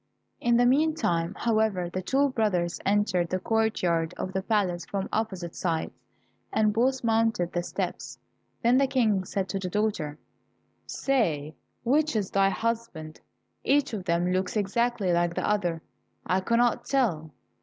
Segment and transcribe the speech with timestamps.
[0.39, 5.53] In the meantime, however, the two brothers entered the courtyard of the palace from opposite
[5.53, 5.91] sides,
[6.51, 8.17] and both mounted the steps.
[8.63, 10.17] Then the King said to the daughter,
[10.87, 11.53] "Say
[11.83, 13.21] which is thy husband.
[13.63, 15.83] Each of them looks exactly like the other,
[16.25, 17.29] I cannot tell."